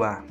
[0.00, 0.24] Olá,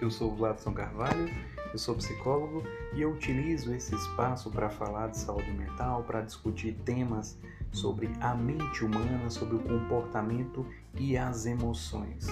[0.00, 1.28] eu sou o Vladson Carvalho,
[1.72, 2.62] eu sou psicólogo
[2.94, 7.36] e eu utilizo esse espaço para falar de saúde mental, para discutir temas
[7.72, 12.28] sobre a mente humana, sobre o comportamento e as emoções.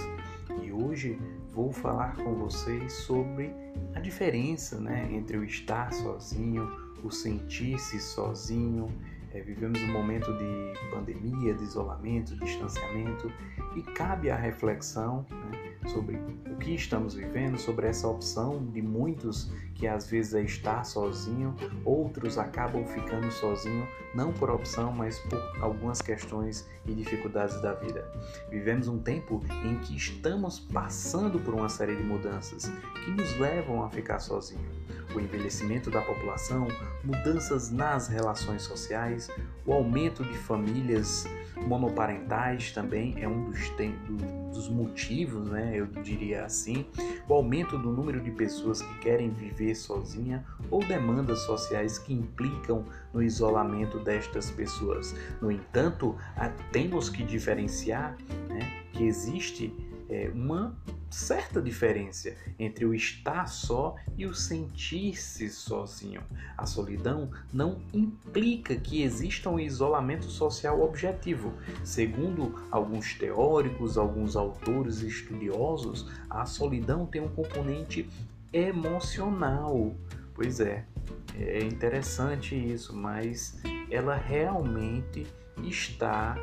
[0.62, 1.18] E hoje
[1.52, 3.52] vou falar com vocês sobre
[3.92, 6.64] a diferença né, entre o estar sozinho,
[7.02, 8.86] o sentir-se sozinho
[9.32, 13.30] é, vivemos um momento de pandemia, de isolamento, de distanciamento
[13.76, 16.16] e cabe a reflexão né, sobre
[16.50, 21.54] o que estamos vivendo, sobre essa opção de muitos que às vezes é estar sozinho,
[21.84, 28.04] outros acabam ficando sozinho não por opção, mas por algumas questões e dificuldades da vida.
[28.50, 32.72] Vivemos um tempo em que estamos passando por uma série de mudanças
[33.04, 36.68] que nos levam a ficar sozinhos o envelhecimento da população,
[37.04, 39.28] mudanças nas relações sociais,
[39.64, 41.26] o aumento de famílias
[41.66, 43.58] monoparentais também é um dos,
[44.52, 46.86] dos motivos, né, eu diria assim,
[47.28, 52.84] o aumento do número de pessoas que querem viver sozinha ou demandas sociais que implicam
[53.12, 55.14] no isolamento destas pessoas.
[55.40, 56.16] No entanto,
[56.70, 58.16] temos que diferenciar
[58.48, 59.74] né, que existe
[60.08, 60.76] é, uma
[61.10, 66.22] certa diferença entre o estar só e o sentir-se sozinho.
[66.56, 71.52] A solidão não implica que exista um isolamento social objetivo.
[71.84, 78.08] Segundo alguns teóricos, alguns autores estudiosos, a solidão tem um componente
[78.52, 79.94] emocional.
[80.34, 80.84] Pois é,
[81.38, 85.26] é interessante isso, mas ela realmente
[85.62, 86.36] está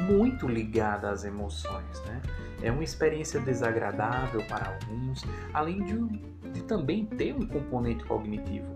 [0.00, 2.20] muito ligada às emoções, né?
[2.62, 8.66] É uma experiência desagradável para alguns, além de, de também ter um componente cognitivo,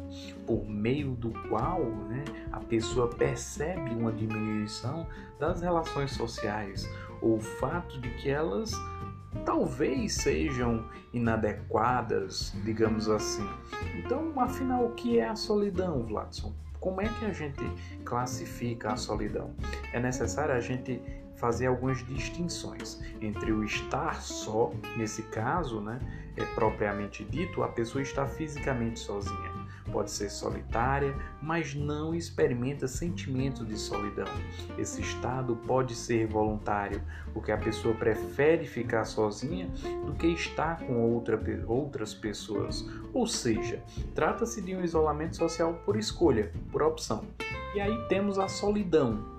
[0.44, 5.06] por meio do qual né, a pessoa percebe uma diminuição
[5.38, 6.88] das relações sociais,
[7.22, 8.72] ou o fato de que elas
[9.44, 13.48] talvez sejam inadequadas, digamos assim.
[13.96, 16.54] Então, afinal, o que é a solidão, Vladson?
[16.80, 17.64] Como é que a gente
[18.04, 19.54] classifica a solidão?
[19.92, 21.00] É necessário a gente
[21.36, 25.98] fazer algumas distinções entre o estar só, nesse caso, né,
[26.36, 29.55] é propriamente dito, a pessoa está fisicamente sozinha.
[29.92, 34.26] Pode ser solitária, mas não experimenta sentimento de solidão.
[34.78, 37.00] Esse estado pode ser voluntário,
[37.32, 39.68] porque a pessoa prefere ficar sozinha
[40.04, 42.84] do que estar com outra, outras pessoas.
[43.12, 43.82] Ou seja,
[44.14, 47.24] trata-se de um isolamento social por escolha, por opção.
[47.74, 49.35] E aí temos a solidão,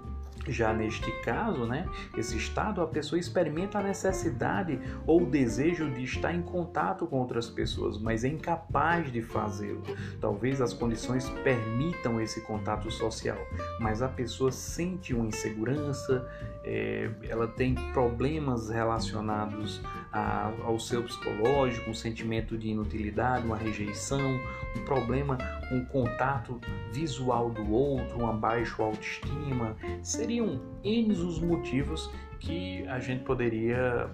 [0.51, 1.87] já neste caso, né,
[2.17, 7.19] esse estado, a pessoa experimenta a necessidade ou o desejo de estar em contato com
[7.19, 9.83] outras pessoas, mas é incapaz de fazê-lo.
[10.19, 13.37] Talvez as condições permitam esse contato social,
[13.79, 16.27] mas a pessoa sente uma insegurança,
[16.63, 19.81] é, ela tem problemas relacionados
[20.11, 24.39] a, ao seu psicológico, um sentimento de inutilidade, uma rejeição,
[24.75, 25.37] um problema
[25.71, 26.59] o contato
[26.91, 29.75] visual do outro, uma baixa autoestima.
[30.01, 34.09] Seriam N os motivos que a gente poderia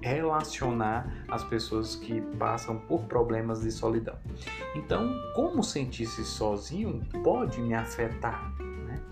[0.00, 4.16] relacionar as pessoas que passam por problemas de solidão.
[4.74, 8.54] Então, como sentir-se sozinho pode me afetar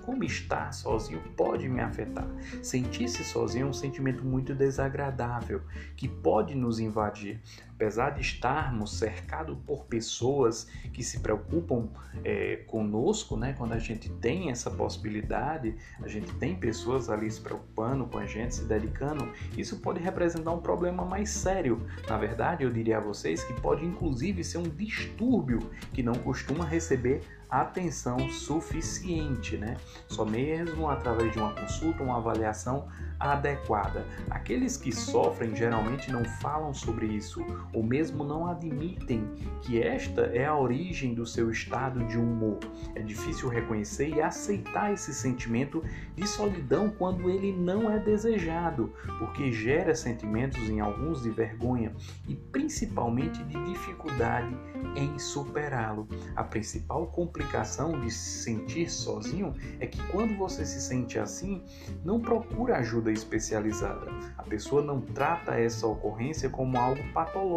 [0.04, 2.28] como estar sozinho pode me afetar.
[2.62, 5.62] Sentir-se sozinho é um sentimento muito desagradável
[5.96, 7.40] que pode nos invadir.
[7.74, 11.88] Apesar de estarmos cercados por pessoas que se preocupam
[12.24, 13.54] é, conosco, né?
[13.58, 18.26] quando a gente tem essa possibilidade, a gente tem pessoas ali se preocupando com a
[18.26, 21.84] gente, se dedicando, isso pode representar um problema mais sério.
[22.08, 25.58] Na verdade, eu diria a vocês que pode inclusive ser um distúrbio
[25.92, 29.76] que não costuma receber atenção suficiente, né?
[30.08, 34.04] Só mesmo através de uma consulta, uma avaliação adequada.
[34.28, 39.28] Aqueles que sofrem geralmente não falam sobre isso, ou mesmo não admitem
[39.62, 42.58] que esta é a origem do seu estado de humor.
[42.94, 45.82] É difícil reconhecer e aceitar esse sentimento
[46.14, 51.92] de solidão quando ele não é desejado, porque gera sentimentos em alguns de vergonha
[52.28, 54.54] e principalmente de dificuldade
[54.96, 56.06] em superá-lo.
[56.36, 61.62] A principal complicação de se sentir sozinho é que quando você se sente assim,
[62.04, 64.06] não procura ajuda especializada.
[64.36, 67.53] A pessoa não trata essa ocorrência como algo patológico,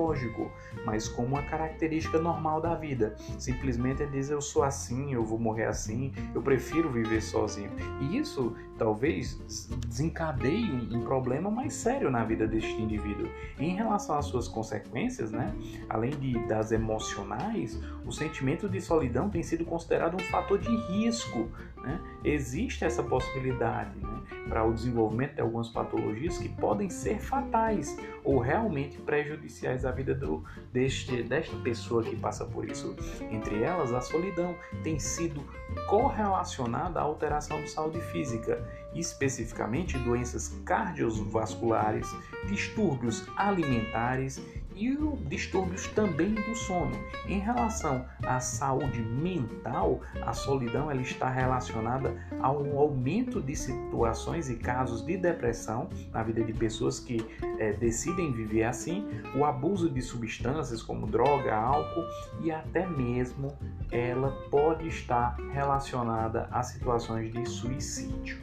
[0.86, 3.16] mas como uma característica normal da vida.
[3.38, 7.72] Simplesmente é dizer eu sou assim, eu vou morrer assim, eu prefiro viver sozinho.
[8.02, 9.40] E isso talvez
[9.88, 13.28] desencadeie um problema mais sério na vida deste indivíduo.
[13.60, 15.54] Em relação às suas consequências, né,
[15.90, 21.50] além de, das emocionais, o sentimento de solidão tem sido considerado um fator de risco.
[21.78, 22.00] Né?
[22.24, 24.22] Existe essa possibilidade né?
[24.48, 30.14] para o desenvolvimento de algumas patologias que podem ser fatais ou realmente prejudiciais à vida
[30.14, 30.44] do,
[30.74, 32.94] deste, desta pessoa que passa por isso.
[33.32, 34.54] Entre elas, a solidão
[34.84, 35.42] tem sido
[35.88, 38.62] correlacionada à alteração de saúde física,
[38.94, 42.06] especificamente doenças cardiovasculares,
[42.50, 44.42] distúrbios alimentares
[44.78, 44.98] e
[45.28, 46.92] distúrbios também do sono.
[47.28, 54.50] Em relação à saúde mental, a solidão ela está relacionada a um aumento de situações
[54.50, 57.26] e casos de depressão na vida de pessoas que
[57.60, 62.06] é, decidem viver assim, o abuso de substâncias como droga, álcool
[62.42, 63.58] e até mesmo
[63.92, 68.38] ela pode estar relacionada a situações de suicídio.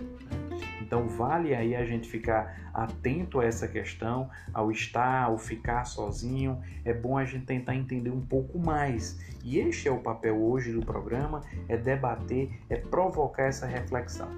[0.80, 6.60] Então vale aí a gente ficar atento a essa questão, ao estar, ao ficar sozinho.
[6.84, 9.18] É bom a gente tentar entender um pouco mais.
[9.44, 14.28] E este é o papel hoje do programa, é debater, é provocar essa reflexão.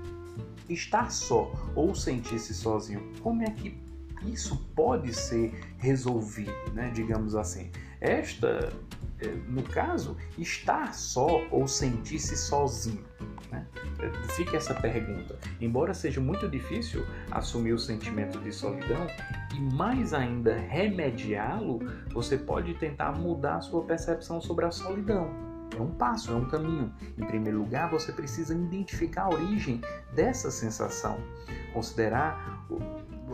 [0.69, 3.87] Estar só ou sentir-se sozinho, como é que
[4.33, 6.91] isso pode ser resolvido, né?
[6.95, 7.71] digamos assim.
[8.01, 8.73] Esta,
[9.21, 13.05] eh, no caso, estar só ou sentir-se sozinho
[13.51, 13.67] né?
[14.31, 15.39] Fica essa pergunta.
[15.61, 19.07] Embora seja muito difícil assumir o sentimento de solidão
[19.55, 21.81] e mais ainda remediá-lo,
[22.13, 25.31] você pode tentar mudar a sua percepção sobre a solidão.
[25.77, 26.93] É um passo, é um caminho.
[27.19, 29.81] Em primeiro lugar, você precisa identificar a origem
[30.15, 31.19] dessa sensação,
[31.73, 32.67] considerar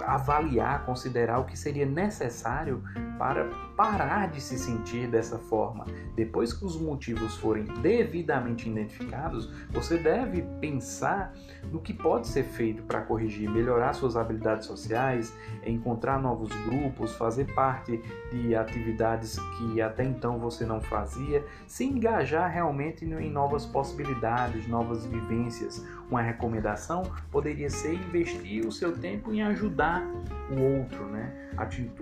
[0.01, 2.83] avaliar, considerar o que seria necessário
[3.19, 3.49] para
[3.83, 5.85] parar de se sentir dessa forma.
[6.15, 11.35] Depois que os motivos forem devidamente identificados, você deve pensar
[11.65, 15.37] no que pode ser feito para corrigir, melhorar suas habilidades sociais,
[15.67, 18.01] encontrar novos grupos, fazer parte
[18.31, 25.05] de atividades que até então você não fazia, se engajar realmente em novas possibilidades, novas
[25.07, 25.85] vivências.
[26.09, 27.03] Uma recomendação
[27.33, 30.07] poderia ser investir o seu tempo em ajudar
[30.51, 31.43] o outro, né?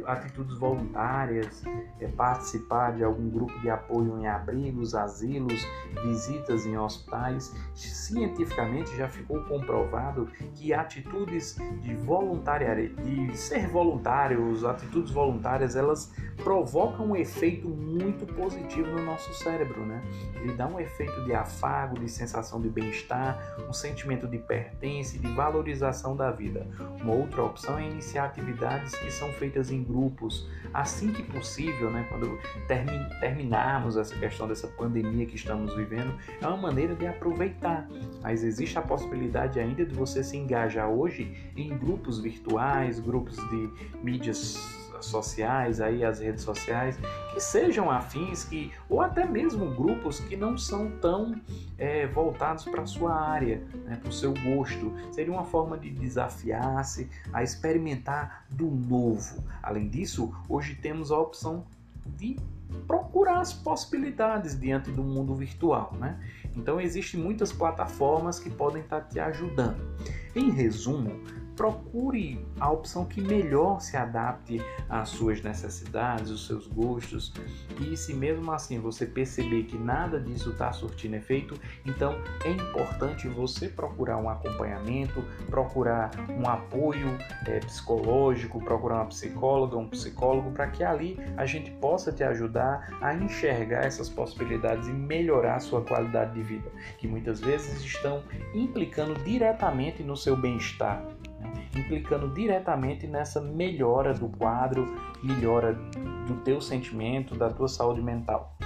[0.06, 1.62] atitudes voluntárias,
[1.98, 5.66] é, participar de algum grupo de apoio em abrigos, asilos,
[6.02, 7.54] visitas em hospitais.
[7.74, 16.12] Cientificamente já ficou comprovado que atitudes de voluntariado, de ser voluntários, atitudes voluntárias, elas
[16.42, 20.02] provocam um efeito muito positivo no nosso cérebro, né?
[20.36, 23.38] Ele dá um efeito de afago, de sensação de bem-estar,
[23.68, 26.66] um sentimento de pertence, de valorização da vida.
[27.00, 32.06] Uma outra opção é iniciar atividades que são feitas em grupos, assim que possível, né,
[32.08, 32.38] quando
[32.68, 37.88] termi terminarmos essa questão dessa pandemia que estamos vivendo, é uma maneira de aproveitar.
[38.22, 43.68] Mas existe a possibilidade ainda de você se engajar hoje em grupos virtuais, grupos de
[44.02, 46.98] mídias sociais, aí as redes sociais,
[47.32, 51.40] que sejam afins, que, ou até mesmo grupos que não são tão
[51.78, 54.92] é, voltados para a sua área, né, para o seu gosto.
[55.12, 59.44] Seria uma forma de desafiar-se a experimentar do novo.
[59.62, 61.64] Além disso, hoje temos a opção
[62.16, 62.36] de
[62.86, 66.18] procurar as possibilidades diante do mundo virtual, né?
[66.56, 69.80] Então existem muitas plataformas que podem estar te ajudando.
[70.34, 71.20] Em resumo,
[71.60, 77.34] procure a opção que melhor se adapte às suas necessidades, aos seus gostos.
[77.78, 83.28] E se mesmo assim você perceber que nada disso está surtindo efeito, então é importante
[83.28, 87.08] você procurar um acompanhamento, procurar um apoio
[87.46, 92.96] é, psicológico, procurar uma psicóloga, um psicólogo, para que ali a gente possa te ajudar
[93.02, 98.22] a enxergar essas possibilidades e melhorar a sua qualidade de vida, que muitas vezes estão
[98.54, 101.04] implicando diretamente no seu bem-estar
[101.74, 104.86] implicando diretamente nessa melhora do quadro,
[105.22, 105.74] melhora
[106.26, 108.56] do teu sentimento, da tua saúde mental.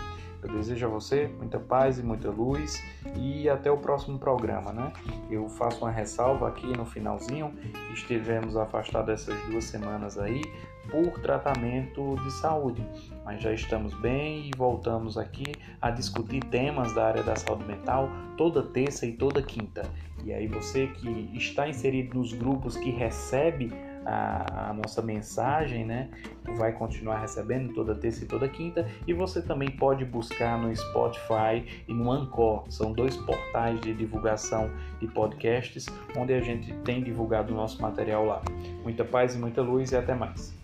[0.44, 2.84] Eu desejo a você muita paz e muita luz
[3.16, 4.92] e até o próximo programa, né?
[5.30, 7.54] Eu faço uma ressalva aqui no finalzinho,
[7.94, 10.42] estivemos afastados essas duas semanas aí
[10.90, 12.86] por tratamento de saúde,
[13.24, 18.10] mas já estamos bem e voltamos aqui a discutir temas da área da saúde mental
[18.36, 19.82] toda terça e toda quinta.
[20.24, 23.72] E aí você que está inserido nos grupos que recebe
[24.04, 26.10] a, a, nossa mensagem, né?
[26.56, 28.86] Vai continuar recebendo toda terça e toda quinta.
[29.06, 32.64] E você também pode buscar no Spotify e no Anchor.
[32.68, 34.70] São dois portais de divulgação
[35.00, 38.42] de podcasts onde a gente tem divulgado o nosso material lá.
[38.82, 40.63] Muita paz e muita luz e até mais.